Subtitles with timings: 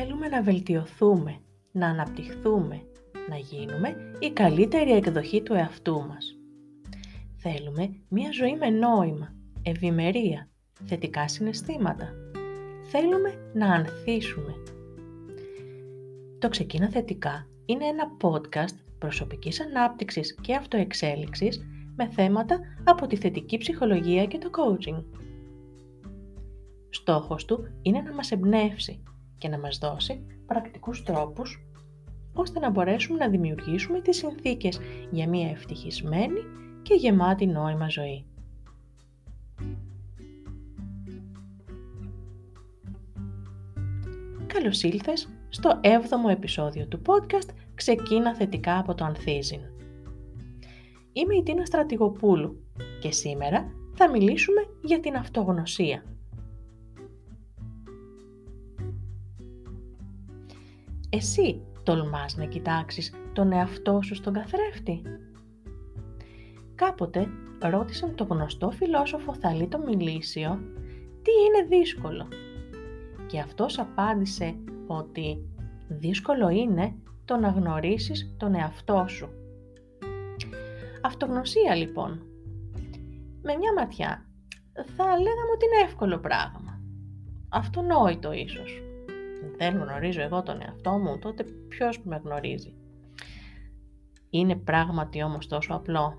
[0.00, 1.38] θέλουμε να βελτιωθούμε,
[1.72, 2.82] να αναπτυχθούμε,
[3.28, 6.38] να γίνουμε η καλύτερη εκδοχή του εαυτού μας.
[7.36, 10.48] Θέλουμε μία ζωή με νόημα, ευημερία,
[10.84, 12.14] θετικά συναισθήματα.
[12.82, 14.54] Θέλουμε να ανθίσουμε.
[16.38, 23.58] Το Ξεκίνα Θετικά είναι ένα podcast προσωπικής ανάπτυξης και αυτοεξέλιξης με θέματα από τη θετική
[23.58, 25.04] ψυχολογία και το coaching.
[26.90, 29.02] Στόχος του είναι να μας εμπνεύσει
[29.38, 31.62] και να μας δώσει πρακτικούς τρόπους
[32.32, 36.40] ώστε να μπορέσουμε να δημιουργήσουμε τις συνθήκες για μια ευτυχισμένη
[36.82, 38.24] και γεμάτη νόημα ζωή.
[44.46, 49.60] Καλώς ήλθες στο 7ο επεισόδιο του podcast «Ξεκίνα θετικά από το Ανθίζιν».
[51.12, 52.64] Είμαι η Τίνα Στρατηγοπούλου
[53.00, 56.17] και σήμερα θα μιλήσουμε για την αυτογνωσία.
[61.10, 65.02] Εσύ τολμάς να κοιτάξεις τον εαυτό σου στον καθρέφτη.
[66.74, 67.28] Κάποτε
[67.60, 70.60] ρώτησαν το γνωστό φιλόσοφο Θαλίτο Μιλήσιο
[71.22, 72.28] τι είναι δύσκολο.
[73.26, 74.54] Και αυτός απάντησε
[74.86, 75.48] ότι
[75.88, 79.28] δύσκολο είναι το να γνωρίσεις τον εαυτό σου.
[81.02, 82.22] Αυτογνωσία λοιπόν.
[83.42, 84.26] Με μια ματιά
[84.96, 86.80] θα λέγαμε ότι είναι εύκολο πράγμα.
[87.48, 88.82] Αυτονόητο ίσως
[89.56, 92.74] δεν γνωρίζω εγώ τον εαυτό μου, τότε ποιος με γνωρίζει.
[94.30, 96.12] Είναι πράγματι όμως τόσο απλό.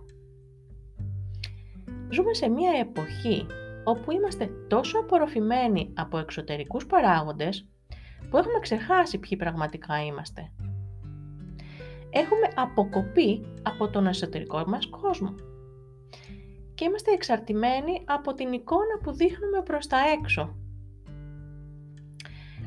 [2.10, 3.46] Ζούμε σε μια εποχή
[3.84, 7.68] όπου είμαστε τόσο απορροφημένοι από εξωτερικούς παράγοντες
[8.30, 10.52] που έχουμε ξεχάσει ποιοι πραγματικά είμαστε.
[12.10, 15.36] Έχουμε αποκοπεί από τον εσωτερικό μας κόσμο
[16.76, 20.56] και είμαστε εξαρτημένοι από την εικόνα που δείχνουμε προς τα έξω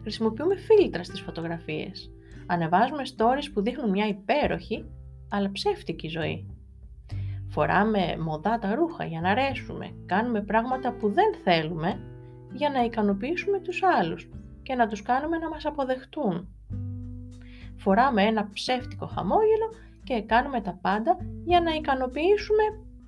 [0.03, 2.11] χρησιμοποιούμε φίλτρα στις φωτογραφίες.
[2.47, 4.85] Ανεβάζουμε stories που δείχνουν μια υπέροχη,
[5.29, 6.47] αλλά ψεύτικη ζωή.
[7.49, 9.95] Φοράμε μοδά τα ρούχα για να αρέσουμε.
[10.07, 12.01] Κάνουμε πράγματα που δεν θέλουμε
[12.53, 14.29] για να ικανοποιήσουμε τους άλλους
[14.63, 16.49] και να τους κάνουμε να μας αποδεχτούν.
[17.77, 19.71] Φοράμε ένα ψεύτικο χαμόγελο
[20.05, 22.63] και κάνουμε τα πάντα για να ικανοποιήσουμε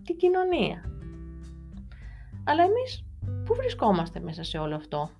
[0.04, 0.84] την κοινωνία.
[2.44, 3.04] Αλλά εμείς
[3.44, 5.10] πού βρισκόμαστε μέσα σε όλο αυτό;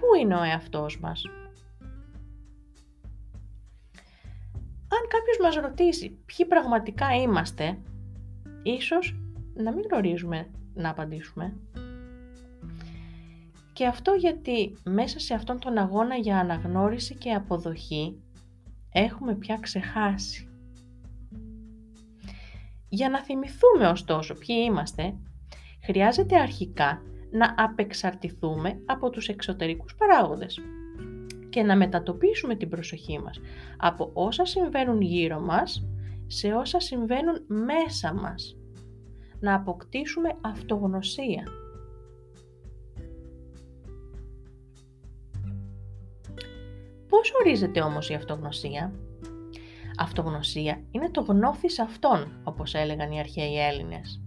[0.00, 1.22] Πού είναι ο εαυτός μας;
[4.88, 7.78] Αν κάποιος μας ρωτήσει ποιοι πραγματικά είμαστε,
[8.62, 9.16] ίσως
[9.54, 11.56] να μην γνωρίζουμε να απαντήσουμε.
[13.72, 18.20] Και αυτό γιατί μέσα σε αυτόν τον αγώνα για αναγνώριση και αποδοχή
[18.92, 20.48] έχουμε πια ξεχάσει.
[22.88, 25.16] Για να θυμηθούμε ωστόσο ποιοι είμαστε,
[25.84, 27.02] χρειάζεται αρχικά
[27.36, 30.60] να απεξαρτηθούμε από τους εξωτερικούς παράγοντες
[31.48, 33.40] και να μετατοπίσουμε την προσοχή μας
[33.76, 35.86] από όσα συμβαίνουν γύρω μας
[36.26, 38.56] σε όσα συμβαίνουν μέσα μας.
[39.40, 41.42] Να αποκτήσουμε αυτογνωσία.
[47.08, 48.92] Πώς ορίζεται όμως η αυτογνωσία;
[49.98, 54.25] Αυτογνωσία είναι το γνώθις αυτών, όπως έλεγαν οι αρχαίοι Έλληνες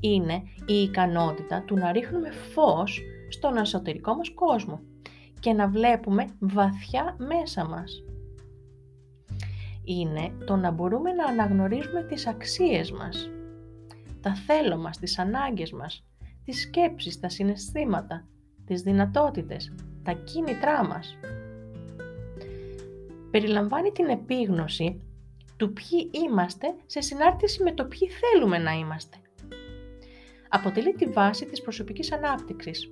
[0.00, 4.80] είναι η ικανότητα του να ρίχνουμε φως στον εσωτερικό μας κόσμο
[5.40, 8.04] και να βλέπουμε βαθιά μέσα μας.
[9.84, 13.30] Είναι το να μπορούμε να αναγνωρίζουμε τις αξίες μας,
[14.20, 16.04] τα θέλω μας, τις ανάγκες μας,
[16.44, 18.28] τις σκέψεις, τα συναισθήματα,
[18.66, 21.18] τις δυνατότητες, τα κίνητρά μας.
[23.30, 25.00] Περιλαμβάνει την επίγνωση
[25.56, 29.16] του ποιοι είμαστε σε συνάρτηση με το ποιοι θέλουμε να είμαστε
[30.50, 32.90] αποτελεί τη βάση της προσωπικής ανάπτυξης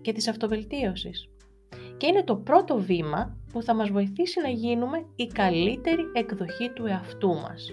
[0.00, 1.28] και της αυτοβελτίωσης
[1.96, 6.86] και είναι το πρώτο βήμα που θα μας βοηθήσει να γίνουμε η καλύτερη εκδοχή του
[6.86, 7.70] εαυτού μας.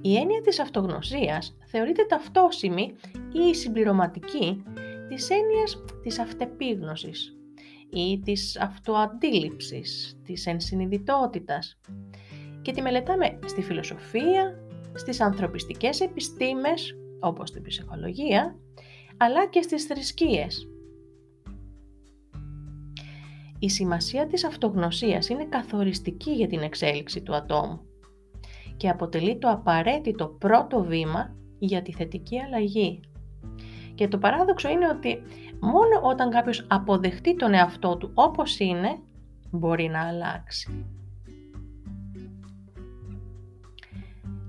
[0.00, 2.94] Η έννοια της αυτογνωσίας θεωρείται ταυτόσιμη
[3.32, 4.62] ή συμπληρωματική
[5.08, 7.36] της έννοιας της αυτεπίγνωσης
[7.90, 11.80] ή της αυτοαντίληψης, της ενσυνειδητότητας
[12.62, 14.65] και τη μελετάμε στη φιλοσοφία,
[14.96, 18.56] στις ανθρωπιστικές επιστήμες, όπως την ψυχολογία,
[19.16, 20.68] αλλά και στις θρησκείες.
[23.58, 27.80] Η σημασία της αυτογνωσίας είναι καθοριστική για την εξέλιξη του ατόμου
[28.76, 33.00] και αποτελεί το απαραίτητο πρώτο βήμα για τη θετική αλλαγή.
[33.94, 35.22] Και το παράδοξο είναι ότι
[35.60, 38.98] μόνο όταν κάποιος αποδεχτεί τον εαυτό του όπως είναι,
[39.50, 40.95] μπορεί να αλλάξει.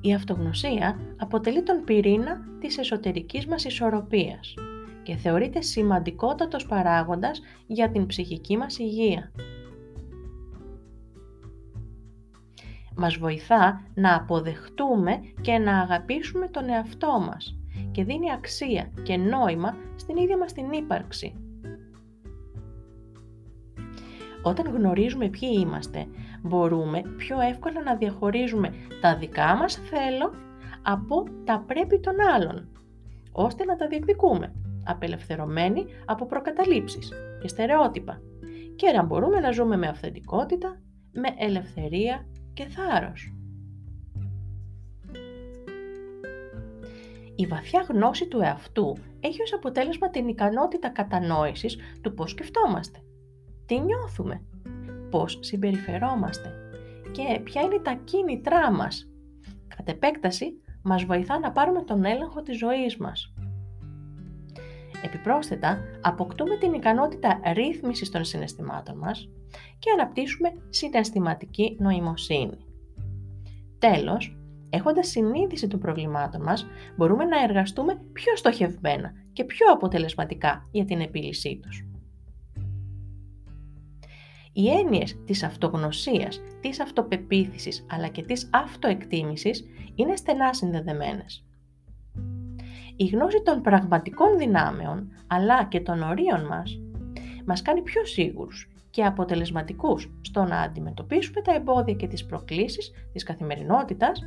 [0.07, 4.53] Η αυτογνωσία αποτελεί τον πυρήνα της εσωτερικής μας ισορροπίας
[5.03, 9.31] και θεωρείται σημαντικότατος παράγοντας για την ψυχική μας υγεία.
[12.95, 17.59] Μας βοηθά να αποδεχτούμε και να αγαπήσουμε τον εαυτό μας
[17.91, 21.33] και δίνει αξία και νόημα στην ίδια μας την ύπαρξη.
[24.43, 26.07] Όταν γνωρίζουμε ποιοι είμαστε,
[26.41, 30.33] μπορούμε πιο εύκολα να διαχωρίζουμε τα δικά μας θέλω
[30.81, 32.69] από τα πρέπει των άλλων,
[33.31, 34.53] ώστε να τα διεκδικούμε,
[34.83, 37.11] απελευθερωμένοι από προκαταλήψεις
[37.41, 38.21] και στερεότυπα
[38.75, 40.81] και να μπορούμε να ζούμε με αυθεντικότητα,
[41.13, 43.31] με ελευθερία και θάρρος.
[47.35, 52.99] Η βαθιά γνώση του εαυτού έχει ως αποτέλεσμα την ικανότητα κατανόησης του πώς σκεφτόμαστε,
[53.65, 54.41] τι νιώθουμε,
[55.09, 56.51] πώς συμπεριφερόμαστε
[57.11, 59.09] και ποια είναι τα κίνητρά μας.
[59.75, 63.33] Κατ' επέκταση, μας βοηθά να πάρουμε τον έλεγχο της ζωής μας.
[65.01, 69.29] Επιπρόσθετα, αποκτούμε την ικανότητα ρύθμισης των συναισθημάτων μας
[69.79, 72.57] και αναπτύσσουμε συναισθηματική νοημοσύνη.
[73.79, 74.37] Τέλος,
[74.69, 81.01] έχοντας συνείδηση των προβλημάτων μας, μπορούμε να εργαστούμε πιο στοχευμένα και πιο αποτελεσματικά για την
[81.01, 81.86] επίλυσή τους.
[84.59, 89.65] Οι έννοιες της αυτογνωσίας, της αυτοπεποίθησης αλλά και της αυτοεκτίμησης
[89.95, 91.45] είναι στενά συνδεδεμένες.
[92.95, 96.79] Η γνώση των πραγματικών δυνάμεων αλλά και των ορίων μας
[97.45, 103.23] μας κάνει πιο σίγουρους και αποτελεσματικούς στο να αντιμετωπίσουμε τα εμπόδια και τις προκλήσεις της
[103.23, 104.21] καθημερινότητας,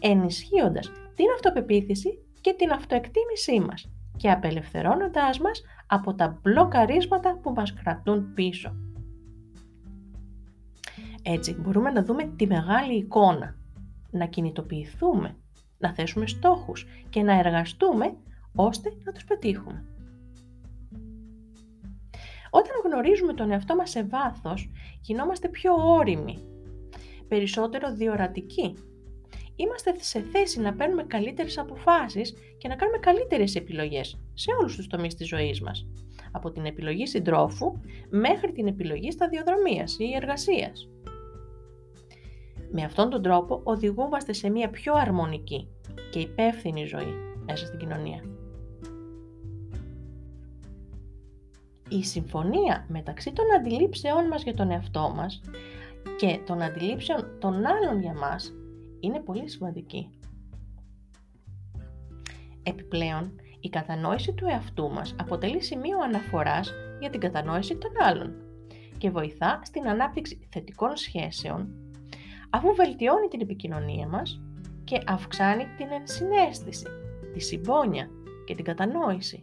[0.00, 7.74] ενισχύοντας την αυτοπεποίθηση και την αυτοεκτίμησή μας και απελευθερώνοντάς μας από τα μπλοκαρίσματα που μας
[7.74, 8.85] κρατούν πίσω.
[11.28, 13.56] Έτσι μπορούμε να δούμε τη μεγάλη εικόνα,
[14.10, 15.36] να κινητοποιηθούμε,
[15.78, 18.16] να θέσουμε στόχους και να εργαστούμε
[18.54, 19.84] ώστε να τους πετύχουμε.
[22.50, 24.70] Όταν γνωρίζουμε τον εαυτό μας σε βάθος,
[25.00, 26.38] γινόμαστε πιο όριμοι,
[27.28, 28.74] περισσότερο διορατικοί.
[29.56, 34.86] Είμαστε σε θέση να παίρνουμε καλύτερες αποφάσεις και να κάνουμε καλύτερες επιλογές σε όλους τους
[34.86, 35.86] τομείς της ζωής μας.
[36.32, 37.80] Από την επιλογή συντρόφου
[38.10, 40.88] μέχρι την επιλογή σταδιοδρομίας ή εργασίας.
[42.70, 45.68] Με αυτόν τον τρόπο οδηγούμαστε σε μια πιο αρμονική
[46.10, 47.14] και υπεύθυνη ζωή
[47.46, 48.22] μέσα στην κοινωνία.
[51.88, 55.40] Η συμφωνία μεταξύ των αντιλήψεών μας για τον εαυτό μας
[56.16, 58.52] και των αντιλήψεων των άλλων για μας
[59.00, 60.10] είναι πολύ σημαντική.
[62.62, 68.34] Επιπλέον, η κατανόηση του εαυτού μας αποτελεί σημείο αναφοράς για την κατανόηση των άλλων
[68.98, 71.85] και βοηθά στην ανάπτυξη θετικών σχέσεων
[72.56, 74.40] αφού βελτιώνει την επικοινωνία μας
[74.84, 76.86] και αυξάνει την ενσυναίσθηση,
[77.32, 78.10] τη συμπόνια
[78.44, 79.40] και την κατανόηση.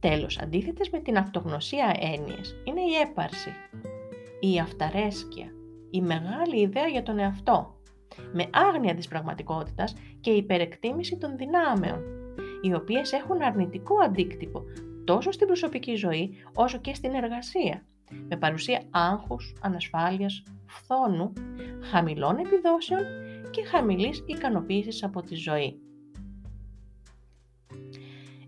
[0.00, 3.50] Τέλος, αντίθετες με την αυτογνωσία έννοιες είναι η έπαρση,
[4.40, 5.52] η αυταρέσκεια,
[5.90, 7.74] η μεγάλη ιδέα για τον εαυτό,
[8.32, 12.00] με άγνοια της πραγματικότητας και υπερεκτίμηση των δυνάμεων,
[12.62, 14.64] οι οποίες έχουν αρνητικό αντίκτυπο
[15.04, 17.87] τόσο στην προσωπική ζωή όσο και στην εργασία
[18.28, 21.32] με παρουσία άγχους, ανασφάλειας, φθόνου,
[21.90, 23.02] χαμηλών επιδόσεων
[23.50, 25.80] και χαμηλής ικανοποίησης από τη ζωή.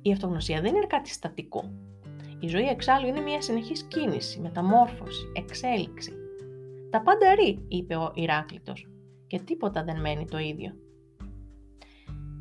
[0.02, 1.72] Η αυτογνωσία δεν είναι κάτι στατικό.
[2.40, 6.12] Η ζωή εξάλλου είναι μια συνεχής κίνηση, μεταμόρφωση, εξέλιξη.
[6.90, 8.86] Τα πάντα ρί, είπε ο Ηράκλητος,
[9.26, 10.74] και τίποτα δεν μένει το ίδιο.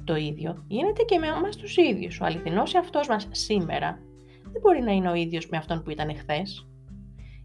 [0.04, 2.20] Το ίδιο γίνεται και με εμάς τους ίδιους.
[2.20, 4.00] Ο αληθινός εαυτός μας σήμερα
[4.44, 6.69] δεν μπορεί να είναι ο ίδιος με αυτόν που ήταν εχθές.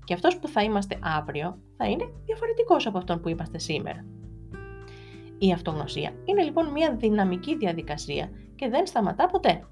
[0.05, 4.05] Και αυτός που θα είμαστε αύριο θα είναι διαφορετικός από αυτόν που είμαστε σήμερα.
[5.39, 9.65] Η αυτογνωσία είναι λοιπόν μια δυναμική διαδικασία και δεν σταματά ποτέ.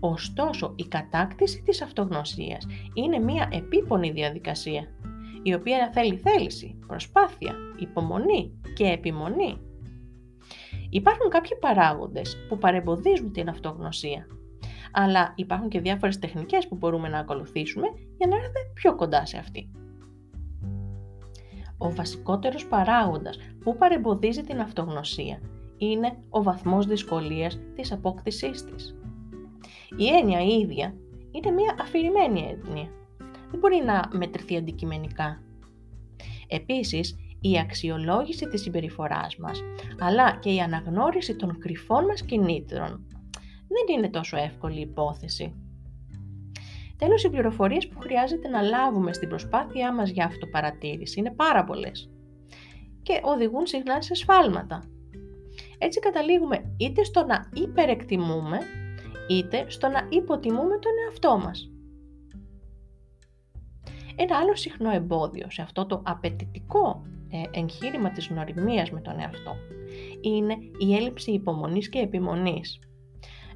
[0.00, 4.86] Ωστόσο, η κατάκτηση της αυτογνωσίας είναι μια επίπονη διαδικασία,
[5.42, 9.58] η οποία θέλει θέληση, προσπάθεια, υπομονή και επιμονή.
[10.90, 14.26] Υπάρχουν κάποιοι παράγοντες που παρεμποδίζουν την αυτογνωσία
[14.94, 17.86] αλλά υπάρχουν και διάφορες τεχνικές που μπορούμε να ακολουθήσουμε
[18.16, 19.70] για να έρθουμε πιο κοντά σε αυτή.
[21.78, 25.40] Ο βασικότερος παράγοντας που παρεμποδίζει την αυτογνωσία
[25.78, 28.94] είναι ο βαθμός δυσκολίας της απόκτησής της.
[29.96, 30.94] Η έννοια η ίδια
[31.30, 32.88] είναι μια αφηρημένη έννοια.
[33.50, 35.42] Δεν μπορεί να μετρηθεί αντικειμενικά.
[36.48, 39.62] Επίσης, η αξιολόγηση της συμπεριφοράς μας,
[40.00, 43.06] αλλά και η αναγνώριση των κρυφών μας κινήτρων
[43.74, 45.54] δεν είναι τόσο εύκολη υπόθεση.
[46.98, 52.10] Τέλος, οι πληροφορίες που χρειάζεται να λάβουμε στην προσπάθειά μας για αυτοπαρατήρηση είναι πάρα πολλές
[53.02, 54.84] και οδηγούν συχνά σε σφάλματα.
[55.78, 58.58] Έτσι καταλήγουμε είτε στο να υπερεκτιμούμε,
[59.28, 61.70] είτε στο να υποτιμούμε τον εαυτό μας.
[64.16, 69.56] Ένα άλλο συχνό εμπόδιο σε αυτό το απαιτητικό ε, εγχείρημα της γνωριμίας με τον εαυτό
[70.20, 72.78] είναι η έλλειψη υπομονής και επιμονής.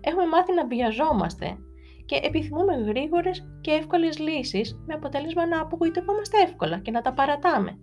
[0.01, 1.59] Έχουμε μάθει να βιαζόμαστε
[2.05, 7.79] και επιθυμούμε γρήγορες και εύκολες λύσεις με αποτέλεσμα να απογοητευόμαστε εύκολα και να τα παρατάμε.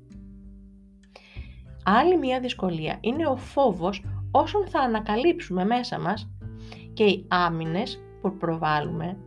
[1.84, 6.30] Άλλη μία δυσκολία είναι ο φόβος όσων θα ανακαλύψουμε μέσα μας
[6.94, 9.18] και οι άμυνες που προβάλλουμε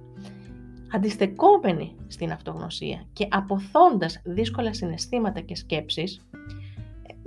[0.92, 6.28] αντιστεκόμενοι στην αυτογνωσία και αποθώντας δύσκολα συναισθήματα και σκέψεις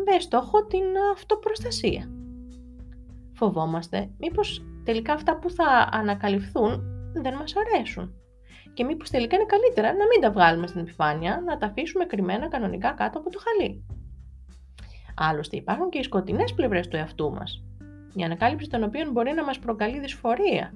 [0.06, 2.12] με στόχο την αυτοπροστασία.
[3.34, 6.84] Φοβόμαστε μήπως τελικά αυτά που θα ανακαλυφθούν
[7.14, 8.16] δεν μας αρέσουν
[8.74, 12.48] και μήπως τελικά είναι καλύτερα να μην τα βγάλουμε στην επιφάνεια, να τα αφήσουμε κρυμμένα
[12.48, 13.86] κανονικά κάτω από το χαλί.
[15.16, 17.64] Άλλωστε υπάρχουν και οι σκοτεινές πλευρές του εαυτού μας,
[18.16, 20.74] η ανακάλυψη των οποίων μπορεί να μας προκαλεί δυσφορία,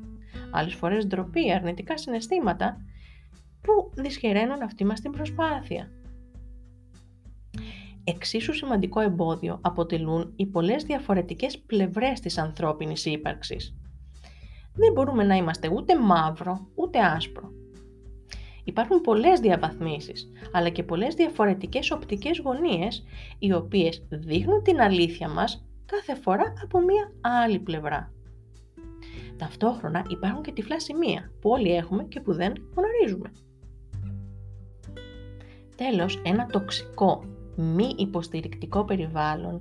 [0.52, 2.78] άλλες φορές ντροπή, αρνητικά συναισθήματα
[3.62, 5.90] που δυσχεραίνουν αυτή μας την προσπάθεια.
[8.04, 13.76] Εξίσου σημαντικό εμπόδιο αποτελούν οι πολλές διαφορετικές πλευρές της ανθρώπινης ύπαρξης.
[14.76, 17.52] Δεν μπορούμε να είμαστε ούτε μαύρο ούτε άσπρο.
[18.64, 23.04] Υπάρχουν πολλές διαβαθμίσεις, αλλά και πολλές διαφορετικές οπτικές γωνίες,
[23.40, 28.14] οι οποίες δείχνουν την αλήθεια μας κάθε φορά από μία άλλη πλευρά.
[29.38, 33.32] Ταυτόχρονα υπάρχουν και τυφλά σημεία που όλοι έχουμε και που δεν γνωρίζουμε.
[35.76, 37.24] Τέλος, ένα τοξικό,
[37.56, 39.60] μη υποστηρικτικό περιβάλλον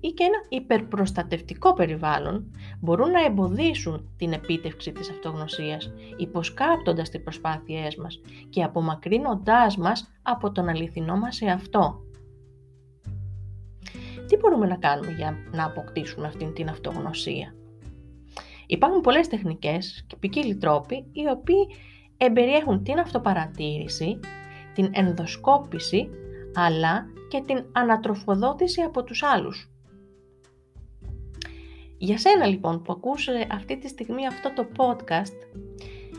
[0.00, 2.50] ή και ένα υπερπροστατευτικό περιβάλλον
[2.80, 10.52] μπορούν να εμποδίσουν την επίτευξη της αυτογνωσίας, υποσκάπτοντας τις προσπάθειές μας και απομακρύνοντάς μας από
[10.52, 12.00] τον αληθινό μας εαυτό.
[14.26, 17.54] Τι μπορούμε να κάνουμε για να αποκτήσουμε αυτήν την αυτογνωσία;
[18.66, 21.66] Υπάρχουν πολλές τεχνικές και ποικίλοι τρόποι οι οποίοι
[22.16, 24.20] εμπεριέχουν την αυτοπαρατήρηση,
[24.74, 26.08] την ενδοσκόπηση
[26.54, 29.70] αλλά και την ανατροφοδότηση από τους άλλους.
[31.98, 35.36] Για σένα λοιπόν που ακούσε αυτή τη στιγμή αυτό το podcast,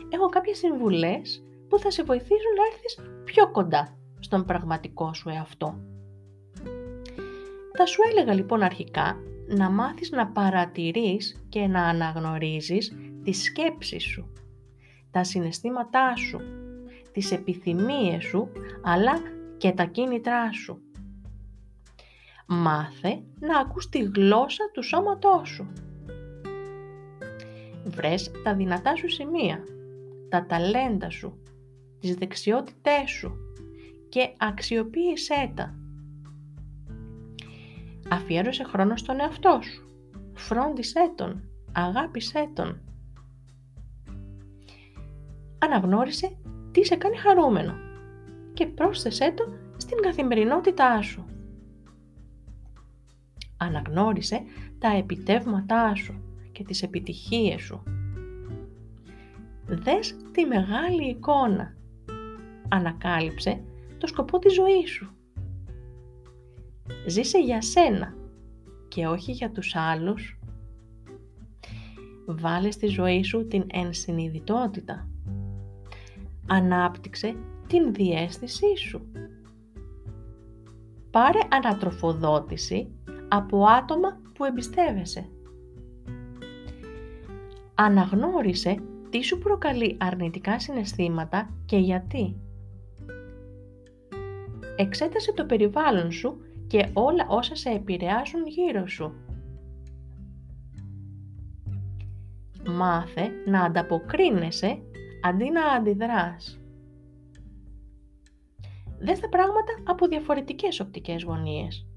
[0.08, 5.78] έχω κάποιες συμβουλές που θα σε βοηθήσουν να έρθεις πιο κοντά στον πραγματικό σου εαυτό.
[7.76, 9.16] Θα σου έλεγα λοιπόν αρχικά
[9.48, 14.32] να μάθεις να παρατηρείς και να αναγνωρίζεις τις σκέψεις σου,
[15.10, 16.40] τα συναισθήματά σου,
[17.12, 18.48] τις επιθυμίες σου,
[18.82, 19.12] αλλά
[19.56, 20.82] και τα κίνητρά σου.
[22.50, 25.72] Μάθε να ακούς τη γλώσσα του σώματός σου.
[27.84, 29.64] Βρες τα δυνατά σου σημεία,
[30.28, 31.42] τα ταλέντα σου,
[32.00, 33.32] τις δεξιότητές σου
[34.08, 35.74] και αξιοποίησέ τα.
[38.10, 39.82] Αφιέρωσε χρόνο στον εαυτό σου.
[40.34, 42.80] Φρόντισέ τον, αγάπησέ τον.
[45.58, 46.36] Αναγνώρισε
[46.70, 47.74] τι σε κάνει χαρούμενο
[48.52, 49.44] και πρόσθεσέ το
[49.76, 51.24] στην καθημερινότητά σου.
[53.58, 54.42] Αναγνώρισε
[54.78, 56.22] τα επιτεύγματά σου
[56.52, 57.82] και τις επιτυχίες σου.
[59.66, 61.76] Δες τη μεγάλη εικόνα.
[62.68, 63.62] Ανακάλυψε
[63.98, 65.10] το σκοπό της ζωής σου.
[67.06, 68.14] Ζήσε για σένα
[68.88, 70.38] και όχι για τους άλλους.
[72.26, 75.08] Βάλε στη ζωή σου την ενσυνειδητότητα.
[76.46, 77.36] Ανάπτυξε
[77.66, 79.12] την διέστησή σου.
[81.10, 82.97] Πάρε ανατροφοδότηση
[83.28, 85.28] από άτομα που εμπιστεύεσαι.
[87.74, 88.76] Αναγνώρισε
[89.10, 92.36] τι σου προκαλεί αρνητικά συναισθήματα και γιατί.
[94.76, 99.12] Εξέτασε το περιβάλλον σου και όλα όσα σε επηρεάζουν γύρω σου.
[102.66, 104.82] Μάθε να ανταποκρίνεσαι
[105.22, 106.60] αντί να αντιδράς.
[109.00, 111.87] Δες τα πράγματα από διαφορετικές οπτικές γωνίες.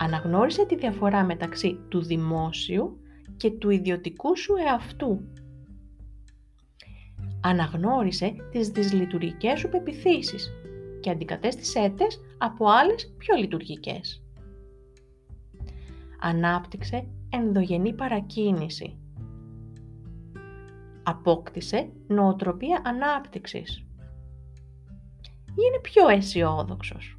[0.00, 3.00] Αναγνώρισε τη διαφορά μεταξύ του δημόσιου
[3.36, 5.20] και του ιδιωτικού σου εαυτού.
[7.40, 10.52] Αναγνώρισε τις δυσλειτουργικές σου πεπιθήσεις
[11.00, 14.22] και αντικατέστησέ τες από άλλες πιο λειτουργικές.
[16.20, 18.98] Ανάπτυξε ενδογενή παρακίνηση.
[21.02, 23.84] Απόκτησε νοοτροπία ανάπτυξης.
[25.54, 27.18] Γίνε πιο αισιόδοξος.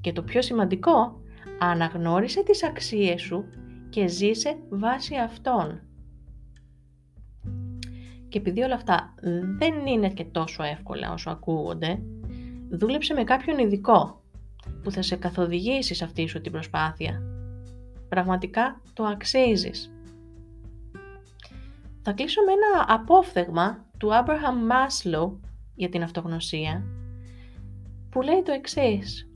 [0.00, 1.20] Και το πιο σημαντικό,
[1.58, 3.44] αναγνώρισε τις αξίες σου
[3.88, 5.80] και ζήσε βάσει αυτών.
[8.28, 9.14] Και επειδή όλα αυτά
[9.58, 12.02] δεν είναι και τόσο εύκολα όσο ακούγονται,
[12.70, 14.22] δούλεψε με κάποιον ειδικό
[14.82, 17.22] που θα σε καθοδηγήσει σε αυτή σου την προσπάθεια.
[18.08, 19.90] Πραγματικά το αξίζεις.
[22.02, 25.32] Θα κλείσω με ένα απόφθεγμα του Abraham Maslow
[25.74, 26.84] για την αυτογνωσία
[28.10, 29.28] που λέει το εξής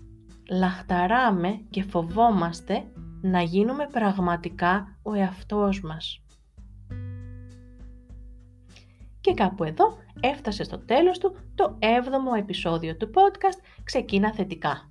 [0.52, 2.90] «Λαχταράμε και φοβόμαστε
[3.21, 6.25] να γίνουμε πραγματικά ο εαυτός μας».
[9.21, 14.90] Και κάπου εδώ έφτασε στο τέλος του το 7ο επεισόδιο του podcast «Ξεκίνα θετικά».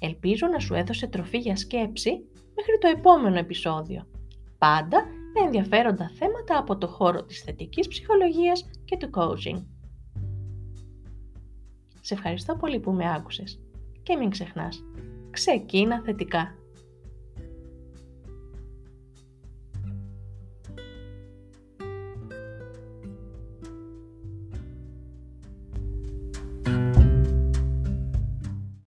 [0.00, 2.10] Ελπίζω να σου έδωσε τροφή για σκέψη
[2.54, 4.06] μέχρι το επόμενο επεισόδιο.
[4.58, 9.64] Πάντα με ενδιαφέροντα θέματα από το χώρο της θετικής ψυχολογίας και του coaching.
[12.00, 13.60] Σε ευχαριστώ πολύ που με άκουσες
[14.06, 14.84] και μην ξεχνάς,
[15.30, 16.54] ξεκίνα θετικά.